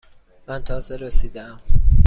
[0.47, 1.57] من تازه رسیده ام.